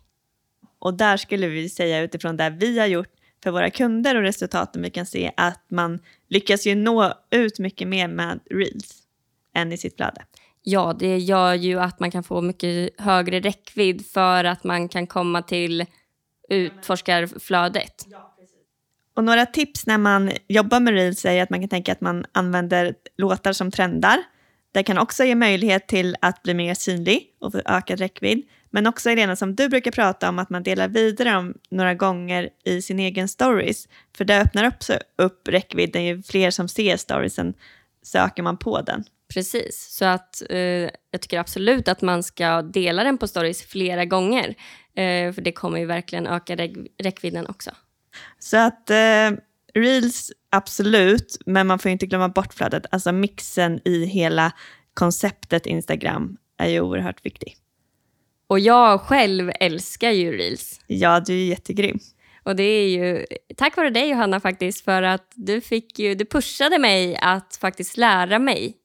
Och 0.83 0.95
där 0.95 1.17
skulle 1.17 1.49
vi 1.49 1.69
säga 1.69 2.01
utifrån 2.01 2.37
det 2.37 2.51
vi 2.51 2.79
har 2.79 2.87
gjort 2.87 3.09
för 3.43 3.51
våra 3.51 3.71
kunder 3.71 4.17
och 4.17 4.23
resultaten 4.23 4.83
vi 4.83 4.91
kan 4.91 5.07
se 5.07 5.33
att 5.37 5.65
man 5.69 5.99
lyckas 6.29 6.67
ju 6.67 6.75
nå 6.75 7.15
ut 7.31 7.59
mycket 7.59 7.89
mer 7.89 8.09
med 8.09 8.41
reels 8.51 9.03
än 9.55 9.73
i 9.73 9.77
sitt 9.77 9.97
flöde. 9.97 10.23
Ja, 10.63 10.97
det 10.99 11.19
gör 11.19 11.55
ju 11.55 11.81
att 11.81 12.01
man 12.01 12.11
kan 12.11 12.25
få 12.25 12.41
mycket 12.41 13.01
högre 13.01 13.41
räckvidd 13.41 14.07
för 14.07 14.45
att 14.45 14.65
man 14.65 14.89
kan 14.89 15.07
komma 15.07 15.43
till 15.43 15.87
utforskarflödet. 16.49 18.07
Och 19.17 19.25
några 19.25 19.47
tips 19.47 19.87
när 19.87 19.99
man 19.99 20.33
jobbar 20.49 20.81
med 20.81 20.95
reels 20.95 21.25
är 21.25 21.43
att 21.43 21.51
man 21.51 21.61
kan 21.61 21.69
tänka 21.69 21.93
att 21.93 22.01
man 22.01 22.25
använder 22.33 22.95
låtar 23.17 23.53
som 23.53 23.71
trendar. 23.71 24.23
Det 24.73 24.83
kan 24.83 24.99
också 24.99 25.25
ge 25.25 25.35
möjlighet 25.35 25.89
till 25.89 26.17
att 26.21 26.43
bli 26.43 26.55
mer 26.55 26.75
synlig 26.75 27.27
och 27.41 27.53
få 27.53 27.61
ökad 27.65 27.99
räckvidd. 27.99 28.47
Men 28.75 28.87
också 28.87 29.11
Elena, 29.11 29.37
som 29.37 29.55
du 29.55 29.69
brukar 29.69 29.91
prata 29.91 30.29
om, 30.29 30.39
att 30.39 30.51
man 30.51 30.63
delar 30.63 30.89
vidare 30.89 31.37
om 31.37 31.55
några 31.71 31.95
gånger 31.95 32.49
i 32.65 32.83
sin 32.83 32.99
egen 32.99 33.29
stories. 33.29 33.89
För 34.17 34.25
det 34.25 34.41
öppnar 34.41 34.69
också 34.69 34.99
upp 35.19 35.49
räckvidden. 35.49 36.05
Ju 36.05 36.23
fler 36.23 36.51
som 36.51 36.69
ser 36.69 36.97
storiesen 36.97 37.55
söker 38.03 38.43
man 38.43 38.57
på 38.57 38.81
den. 38.81 39.05
Precis, 39.35 39.97
så 39.99 40.05
att 40.05 40.43
eh, 40.51 40.59
jag 41.11 41.21
tycker 41.21 41.39
absolut 41.39 41.89
att 41.89 42.03
man 42.03 42.23
ska 42.23 42.63
dela 42.63 43.05
den 43.05 43.19
på 43.19 43.29
stories 43.29 43.63
flera 43.63 44.05
gånger. 44.05 44.49
Eh, 44.95 45.33
för 45.33 45.41
det 45.41 45.53
kommer 45.53 45.79
ju 45.79 45.87
verkligen 45.87 46.27
öka 46.27 46.57
räck 46.57 46.73
räckvidden 46.99 47.47
också. 47.47 47.71
Så 48.39 48.57
att 48.57 48.91
eh, 48.91 49.31
reels, 49.75 50.33
absolut, 50.51 51.39
men 51.47 51.67
man 51.67 51.79
får 51.79 51.91
inte 51.91 52.07
glömma 52.07 52.29
bort 52.29 52.55
flödet. 52.55 52.87
Alltså 52.91 53.13
mixen 53.13 53.81
i 53.85 54.05
hela 54.05 54.53
konceptet 54.95 55.67
Instagram 55.67 56.37
är 56.59 56.69
ju 56.69 56.81
oerhört 56.81 57.27
viktig. 57.27 57.57
Och 58.53 58.61
jag 58.61 59.01
själv 59.01 59.53
älskar 59.61 60.11
ju 60.11 60.37
reels. 60.37 60.81
Ja, 60.87 61.21
du 61.21 61.33
är 61.33 61.45
jättegrym. 61.45 61.99
Och 62.43 62.57
det 62.57 62.63
är 62.63 62.89
ju 62.89 63.27
tack 63.57 63.77
vare 63.77 63.91
dig 63.91 64.11
Johanna 64.11 64.41
faktiskt, 64.41 64.85
för 64.85 65.03
att 65.03 65.33
du, 65.35 65.61
fick 65.61 65.99
ju, 65.99 66.15
du 66.15 66.25
pushade 66.25 66.79
mig 66.79 67.17
att 67.23 67.59
faktiskt 67.61 67.97
lära 67.97 68.39
mig 68.39 68.77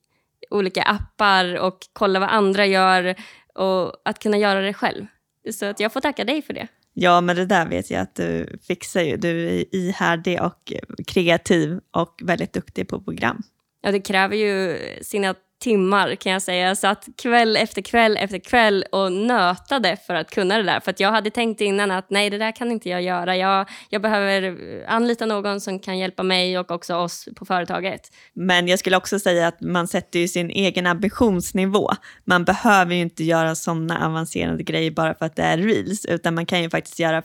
olika 0.49 0.83
appar 0.83 1.55
och 1.55 1.77
kolla 1.93 2.19
vad 2.19 2.29
andra 2.29 2.65
gör 2.65 3.15
och 3.53 4.01
att 4.05 4.19
kunna 4.19 4.37
göra 4.37 4.61
det 4.61 4.73
själv. 4.73 5.05
Så 5.51 5.65
att 5.65 5.79
jag 5.79 5.93
får 5.93 6.01
tacka 6.01 6.23
dig 6.23 6.41
för 6.41 6.53
det. 6.53 6.67
Ja, 6.93 7.21
men 7.21 7.35
det 7.35 7.45
där 7.45 7.65
vet 7.65 7.91
jag 7.91 8.01
att 8.01 8.15
du 8.15 8.59
fixar 8.67 9.01
ju. 9.01 9.17
Du 9.17 9.47
är 9.47 9.75
ihärdig 9.75 10.41
och 10.41 10.73
kreativ 11.07 11.79
och 11.91 12.19
väldigt 12.23 12.53
duktig 12.53 12.87
på 12.87 13.01
program. 13.01 13.43
Ja, 13.81 13.91
det 13.91 13.99
kräver 13.99 14.35
ju 14.35 14.79
sina 15.01 15.35
timmar 15.59 16.15
kan 16.15 16.31
jag 16.31 16.41
säga. 16.41 16.67
Jag 16.67 16.77
satt 16.77 17.07
kväll 17.21 17.55
efter 17.55 17.81
kväll 17.81 18.17
efter 18.17 18.39
kväll 18.39 18.85
och 18.91 19.11
nötade 19.11 19.97
för 20.07 20.13
att 20.13 20.31
kunna 20.31 20.57
det 20.57 20.63
där. 20.63 20.79
För 20.79 20.95
jag 20.97 21.11
hade 21.11 21.29
tänkt 21.29 21.61
innan 21.61 21.91
att 21.91 22.09
nej, 22.09 22.29
det 22.29 22.37
där 22.37 22.51
kan 22.51 22.71
inte 22.71 22.89
jag 22.89 23.01
göra. 23.01 23.37
Jag, 23.37 23.69
jag 23.89 24.01
behöver 24.01 24.57
anlita 24.87 25.25
någon 25.25 25.61
som 25.61 25.79
kan 25.79 25.97
hjälpa 25.97 26.23
mig 26.23 26.59
och 26.59 26.71
också 26.71 26.95
oss 26.95 27.27
på 27.35 27.45
företaget. 27.45 28.01
Men 28.33 28.67
jag 28.67 28.79
skulle 28.79 28.97
också 28.97 29.19
säga 29.19 29.47
att 29.47 29.61
man 29.61 29.87
sätter 29.87 30.19
ju 30.19 30.27
sin 30.27 30.49
egen 30.49 30.87
ambitionsnivå. 30.87 31.91
Man 32.25 32.45
behöver 32.45 32.95
ju 32.95 33.01
inte 33.01 33.23
göra 33.23 33.55
sådana 33.55 34.05
avancerade 34.05 34.63
grejer 34.63 34.91
bara 34.91 35.13
för 35.13 35.25
att 35.25 35.35
det 35.35 35.43
är 35.43 35.57
reels, 35.57 36.05
utan 36.05 36.35
man 36.35 36.45
kan 36.45 36.61
ju 36.61 36.69
faktiskt 36.69 36.99
göra 36.99 37.23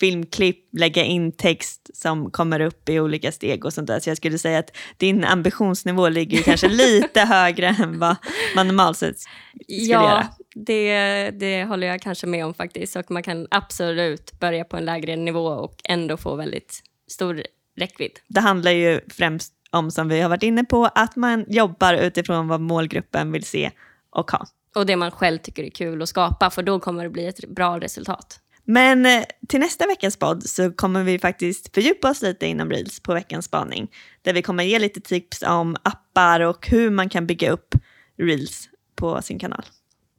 filmklipp, 0.00 0.68
lägga 0.72 1.04
in 1.04 1.32
text 1.32 1.90
som 1.94 2.30
kommer 2.30 2.60
upp 2.60 2.88
i 2.88 3.00
olika 3.00 3.32
steg 3.32 3.64
och 3.64 3.72
sånt 3.72 3.86
där. 3.86 4.00
Så 4.00 4.10
jag 4.10 4.16
skulle 4.16 4.38
säga 4.38 4.58
att 4.58 4.76
din 4.96 5.24
ambitionsnivå 5.24 6.08
ligger 6.08 6.42
kanske 6.42 6.68
lite 6.84 7.20
högre 7.20 7.66
än 7.66 7.98
vad 7.98 8.16
man 8.54 8.66
normalt 8.66 8.98
sett 8.98 9.18
skulle 9.18 9.32
ja, 9.68 10.02
göra. 10.02 10.28
Det, 10.54 11.30
det 11.30 11.64
håller 11.64 11.86
jag 11.86 12.00
kanske 12.00 12.26
med 12.26 12.46
om 12.46 12.54
faktiskt. 12.54 12.96
Och 12.96 13.10
man 13.10 13.22
kan 13.22 13.46
absolut 13.50 14.40
börja 14.40 14.64
på 14.64 14.76
en 14.76 14.84
lägre 14.84 15.16
nivå 15.16 15.46
och 15.46 15.80
ändå 15.84 16.16
få 16.16 16.36
väldigt 16.36 16.82
stor 17.10 17.42
räckvidd. 17.76 18.18
Det 18.28 18.40
handlar 18.40 18.70
ju 18.70 19.00
främst 19.08 19.52
om, 19.70 19.90
som 19.90 20.08
vi 20.08 20.20
har 20.20 20.28
varit 20.28 20.42
inne 20.42 20.64
på, 20.64 20.84
att 20.94 21.16
man 21.16 21.44
jobbar 21.48 21.94
utifrån 21.94 22.48
vad 22.48 22.60
målgruppen 22.60 23.32
vill 23.32 23.44
se 23.44 23.70
och 24.10 24.30
ha. 24.30 24.46
Och 24.74 24.86
det 24.86 24.96
man 24.96 25.10
själv 25.10 25.38
tycker 25.38 25.64
är 25.64 25.70
kul 25.70 26.02
att 26.02 26.08
skapa, 26.08 26.50
för 26.50 26.62
då 26.62 26.80
kommer 26.80 27.04
det 27.04 27.10
bli 27.10 27.26
ett 27.26 27.48
bra 27.48 27.80
resultat. 27.80 28.40
Men 28.70 29.06
eh, 29.06 29.22
till 29.48 29.60
nästa 29.60 29.86
veckas 29.86 30.16
podd 30.16 30.42
så 30.42 30.72
kommer 30.72 31.04
vi 31.04 31.18
faktiskt 31.18 31.74
fördjupa 31.74 32.10
oss 32.10 32.22
lite 32.22 32.46
inom 32.46 32.70
Reels 32.70 33.00
på 33.00 33.14
veckans 33.14 33.44
spaning. 33.44 33.90
Där 34.22 34.32
vi 34.32 34.42
kommer 34.42 34.64
ge 34.64 34.78
lite 34.78 35.00
tips 35.00 35.42
om 35.42 35.76
appar 35.82 36.40
och 36.40 36.68
hur 36.68 36.90
man 36.90 37.08
kan 37.08 37.26
bygga 37.26 37.50
upp 37.50 37.74
Reels 38.18 38.68
på 38.96 39.22
sin 39.22 39.38
kanal. 39.38 39.62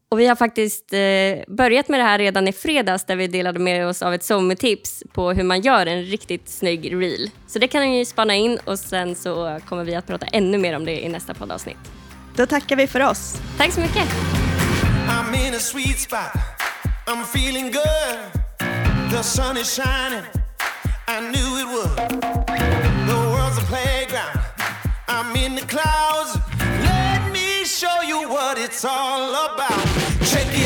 Och 0.09 0.19
vi 0.19 0.27
har 0.27 0.35
faktiskt 0.35 0.93
eh, 0.93 1.55
börjat 1.55 1.89
med 1.89 1.99
det 1.99 2.03
här 2.03 2.19
redan 2.19 2.47
i 2.47 2.53
fredags 2.53 3.05
där 3.05 3.15
vi 3.15 3.27
delade 3.27 3.59
med 3.59 3.87
oss 3.87 4.01
av 4.01 4.13
ett 4.13 4.23
sommartips 4.23 5.03
på 5.13 5.31
hur 5.31 5.43
man 5.43 5.61
gör 5.61 5.85
en 5.85 6.03
riktigt 6.03 6.49
snygg 6.49 6.93
reel. 6.93 7.29
Så 7.47 7.59
det 7.59 7.67
kan 7.67 7.81
ni 7.81 8.05
spana 8.05 8.35
in 8.35 8.59
och 8.65 8.79
sen 8.79 9.15
så 9.15 9.59
kommer 9.65 9.83
vi 9.83 9.95
att 9.95 10.07
prata 10.07 10.25
ännu 10.25 10.57
mer 10.57 10.75
om 10.75 10.85
det 10.85 11.05
i 11.05 11.09
nästa 11.09 11.33
poddavsnitt. 11.33 11.91
Då 12.35 12.45
tackar 12.45 12.75
vi 12.75 12.87
för 12.87 12.99
oss. 12.99 13.41
Tack 13.57 13.71
så 13.71 13.81
mycket. 13.81 14.07
The 19.11 19.21
sun 19.23 19.57
is 19.57 19.73
shining. 19.73 20.23
I 21.05 21.19
knew 21.19 21.57
it 21.59 21.67
would. 21.67 21.97
The 23.09 23.17
world's 23.29 23.57
a 23.57 23.65
playground. 23.67 24.39
I'm 25.09 25.35
in 25.35 25.55
the 25.55 25.63
clouds. 25.63 26.39
Let 26.59 27.29
me 27.29 27.65
show 27.65 28.01
you 28.03 28.29
what 28.29 28.57
it's 28.57 28.85
all 28.85 29.31
about. 29.31 29.85
Check 30.31 30.47
it 30.53 30.60